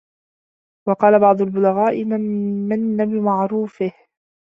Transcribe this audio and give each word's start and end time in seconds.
وَقَالَ 0.87 1.19
بَعْضُ 1.19 1.41
الْبُلَغَاءِ 1.41 2.03
مَنْ 2.03 2.21
مَنَّ 2.69 3.05
بِمَعْرُوفِهِ 3.11 3.93